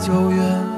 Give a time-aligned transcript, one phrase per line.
[0.00, 0.77] 九月。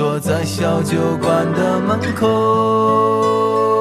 [0.00, 3.79] 坐在小酒馆的门口。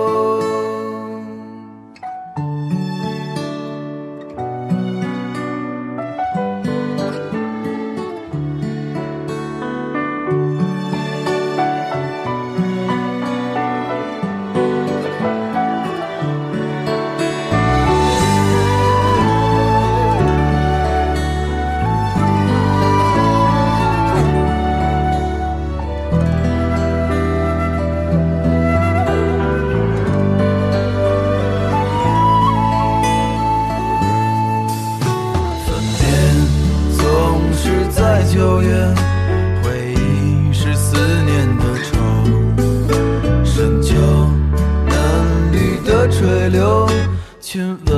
[47.49, 47.89] to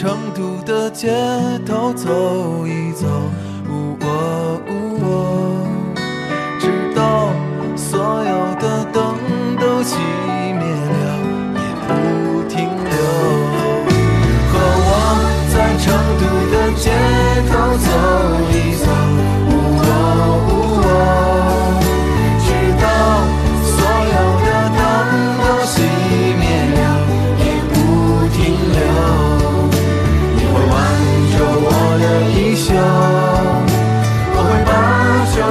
[0.00, 1.10] 成都的街
[1.66, 2.08] 头走
[2.66, 3.06] 一走，
[3.68, 4.58] 哦哦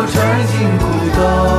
[0.10, 1.59] 穿进古董。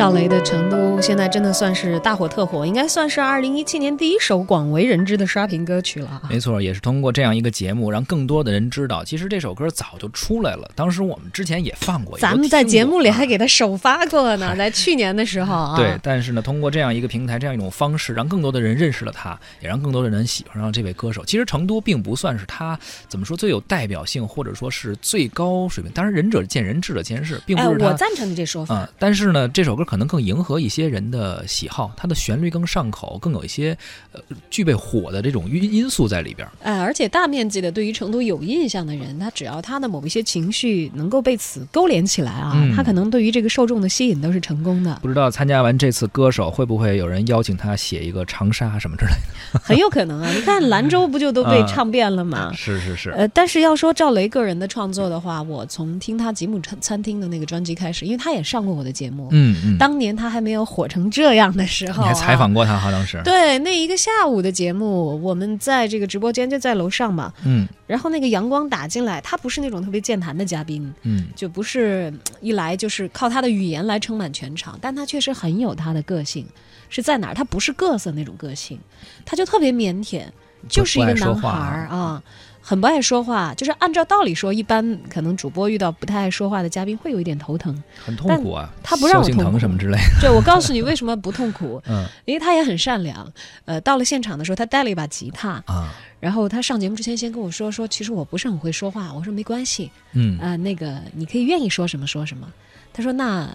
[0.00, 6.22] 赵雷的《成都》》现在真的算是大火特火，应该算是二零一七年第一首广为人知的刷屏歌曲了啊。
[6.30, 10.70] 没错，也是通过这样一个节目，让更多的人知道，其实这首歌早就出来了。
[10.74, 13.46] 当时我们之前也放过，咱们在节目里还给他。
[13.50, 15.76] 首发过呢，在去年的时候啊。
[15.76, 21.24] 对，但是呢，通过这样一个平台，这样一种方式，让更多的人认识了他，也让更多的人喜欢上这位歌手。
[21.24, 25.92] 其实成都并不算是他怎么说最有代表性，或者说是最高水平。
[25.92, 27.86] 当然，仁者见仁，智者见智，并哎，不是他。
[27.86, 28.82] 我赞成你这说法。
[28.82, 33.76] 嗯，但是呢，这首歌可能更迎合一些人的喜好，它的旋律更上口，更有一些
[34.12, 34.20] 呃
[34.50, 36.46] 具备火的这种因因素在里边。
[36.62, 50.30] 哎，而且大面积的对于成都有印象的人，他只要他的某一些情绪能够被此勾连起来啊，嗯他可能对于这个受众的吸引都是成功的，不知道参加完这次歌手，会不会有人邀请他写一个长沙什么之类的 很有可能啊。
[50.34, 52.56] 你看兰州不就都被啊唱遍了吗的？？
[52.56, 62.90] 是是是，呃，但是要说赵雷个人的创作的话，我从听他吉姆餐餐厅的那个专辑开始，因为他也上过我的节目，嗯嗯，当年他还没有火成这样的时候、啊，你还采访过他哈？
[62.90, 76.46] 当时，对，那一个下午的节目，我们在这个直播间就在楼上嘛，嗯然后那个阳光打进来，他不是那种特别健谈的嘉宾，嗯，就不是嗯一来就是靠他的语言来撑满全场，但他确实很有他的个性，
[76.88, 77.34] 是在哪儿？
[77.34, 78.78] 他不是各色那种个性，
[79.24, 80.22] 他就特别腼腆，
[80.68, 82.22] 就是一个男孩话儿啊。
[82.60, 87.82] 很不爱说话，就是按照道理说，一般可能主播遇到不太爱说话的嘉宾会有一点头疼。
[88.04, 93.30] 很痛苦啊，他不让我痛什么之类的，对，我告诉你为什么不痛苦， 嗯因为他也很善良。
[93.64, 99.12] 呃，到了现场的时候，他带了一把吉他，啊，然后他上节目之前先跟我说说，其实我不是很会说话。
[99.12, 102.46] 我说没关系，嗯啊、那个你可以愿意说什么说什么。
[102.92, 103.48] 他说那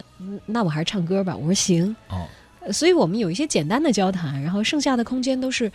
[0.45, 1.35] 那我还是唱歌吧。
[1.35, 1.95] 我说行。
[2.09, 2.27] 哦，呃
[2.71, 5.71] 所以我们有一些简单的交谈，然后剩下的空间都是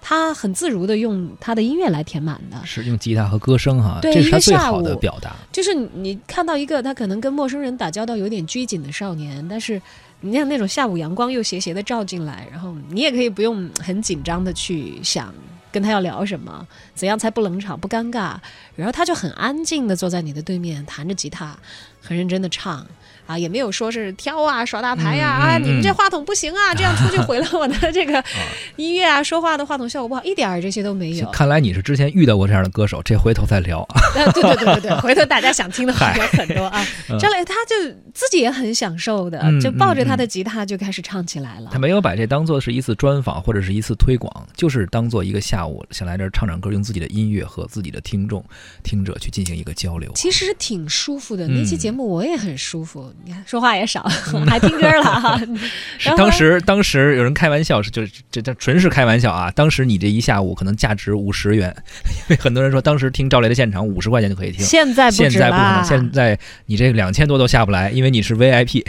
[0.00, 2.56] 他很自如的用他的音乐来填满的。
[2.64, 5.34] 是用吉他和歌声哈，对这是最好的表达。
[5.52, 9.80] 就是你你看到一个他可能跟陌生人打交道有点拘谨的少年，但是
[10.20, 15.32] 你像那种下午阳光又斜斜的照进来，然后你也可以不用很紧张的去想
[15.72, 18.36] 跟他要聊什么，怎样才不冷场不尴尬，
[18.76, 21.56] 然后他就很安静的坐在你的对面，弹着吉他，
[22.00, 22.86] 很认真的唱。
[23.26, 28.22] 啊，也没有说是挑啊、耍大牌呀、啊，你们这嗯话筒不行啊，这样出去毁了我的这个
[28.76, 31.30] 音乐啊，说话的话筒效果不好，一点儿这些都没有。
[31.30, 34.00] 看来你是之前遇到过这样的歌手，这回头再聊啊。
[34.14, 36.84] 呃，对对对对对，回头大家想听的话有很多啊。
[37.08, 37.74] 嗯张磊他就
[38.12, 41.70] 自己也很享受的，嗯就抱着他嗯的吉他就开始唱起来了。
[41.72, 48.44] 他没有把这当做是一次专访或者是一次推广，就是当做一个下午想来这儿唱唱歌，用自己的音乐和自己的听众、
[48.82, 50.10] 听者去进行一个交流。
[50.14, 53.13] 其实挺舒服的，嗯那期节目我也很舒服。
[53.24, 54.02] 你看说话也少，
[54.48, 55.40] 还听歌了哈。
[55.98, 59.50] 是当时，当时有人开玩笑，是就是这这纯是开玩笑啊！
[59.52, 61.74] 当时你这一下午可能价值五十元，
[62.28, 68.82] 因为很多人说当时听赵雷的现场五十块钱就可以听，现在不现在不可能，现在你这两千多都下不来，因为你是 VIP。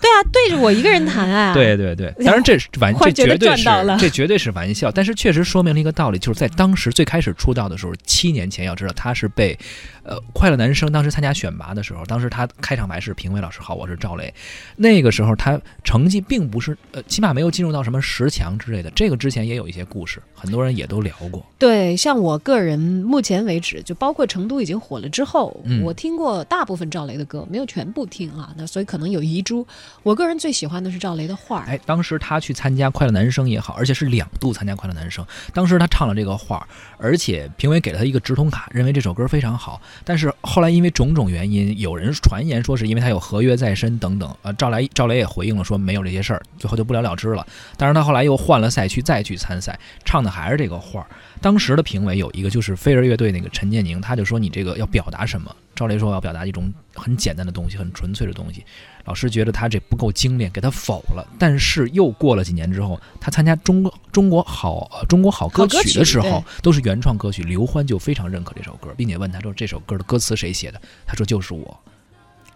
[0.00, 1.54] 对啊，对着我一个人弹啊。
[1.54, 3.64] 对对对，当然这是玩，这绝对是
[3.98, 9.58] 这绝对是玩笑，但是确实说明了一个道理，就是在当时最开始出道的时候，七年前，要知道他是被，
[10.02, 14.32] 呃，快乐男声当时参加选拔的时候，当时他开场白是评委老师好，我是赵雷，
[14.76, 28.52] 那个时候他成绩并不是，呃，起码没有进入到什么十强之类的，这个之前也有一些故事，很多人也都聊过，对，像我个人目前为止，就包括成都已经火了之后，我听过大部分赵雷的歌，没有全部听啊。
[28.56, 29.66] 那所以可能有遗珠。
[30.02, 31.66] 我我个人最喜欢的是赵雷的画儿。
[31.68, 35.24] 哎，当时他去参加快乐男声也好，而且是两度参加快乐男声。
[35.54, 36.66] 当时他唱了这个画儿，
[36.98, 39.80] 而且评委给了他一个直通卡，认为这首歌非常好。
[40.04, 44.36] 但是后来因为种种原因，有人传言说是因为他有合约在身等等。
[44.42, 47.46] 呃，赵雷赵雷也回应了说没有这些事儿，最后就不了了之了。
[47.76, 51.06] 但是他后来又换了赛区再去参赛，唱的还是这个画儿。
[51.40, 55.54] 当时的评委有一个就是飞儿乐队那个陈建宁，他就说你这个要表达什么？
[55.80, 58.62] 赵雷说我要表达一种很简单的东西，很纯粹的东西。
[59.06, 61.26] 老师觉得他这不够精炼，给他否了。
[61.38, 67.42] 但是又过了几年之后，他参加中国中国好呃中国好歌曲的时候，都是原创歌曲。
[67.42, 70.78] 刘欢就非常认可这首歌，并且问他说这首歌的歌词谁写的？
[71.06, 71.80] 他说就是我。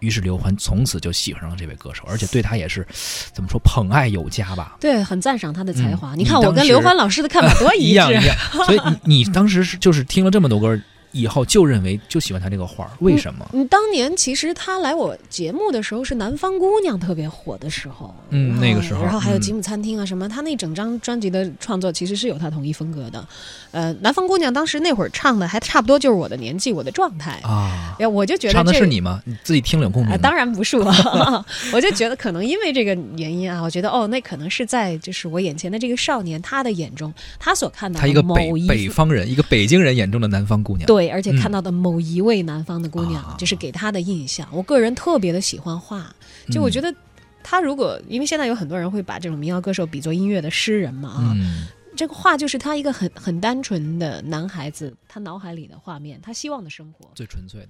[0.01, 2.87] 于是刘欢从此就喜欢上了这位歌手，而且对他也是
[3.33, 4.77] 怎么说捧爱有加吧。
[4.79, 6.15] 对，很赞赏他的才华。
[6.15, 7.95] 嗯你看我跟刘欢老师的看法多 一致。
[7.95, 10.79] 样一样，所以你你当时是就是听了这么多歌
[11.15, 13.49] 以后，就认为就喜欢他这个画儿，为什么？
[13.55, 23.27] 嗯，当年其实他来我节目的时候是《南方姑娘》特别火的时候，嗯那个时候然后还有嗯吉姆餐厅啊什么，他那整张专辑的创作其实是有他统一风格的。
[23.71, 29.23] 呃，《南方姑娘》当时那会儿唱的还差不多就是我的年纪，我的状态，啊，哎，我就觉得唱的是你吗？
[29.25, 30.19] 你自己听了有共鸣？
[30.19, 30.93] 当然不是我，
[31.73, 40.87] 我就觉得可能因为这个原因啊，我觉得哦，那可能是在就是我眼前的这个少年他的眼中，他所看到他一个北北方人，一个北京人眼中的南方姑娘。
[40.87, 44.49] 对，而且嗯看到的某一位南方的姑娘，啊就是给她的印象。
[44.53, 46.15] 我个人特别的喜欢画，
[46.51, 46.99] 就我觉得得
[47.43, 57.09] 他如果因为现在有很多人会把这种民谣歌手比作音乐的诗人嘛啊，嗯，这个画就是他一个很很单纯的男孩子，他脑海里的画面，他希望的生活。
[57.15, 57.69] 最纯粹的。